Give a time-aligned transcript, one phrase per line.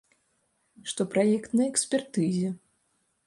[0.91, 2.49] Што праект на экспертызе.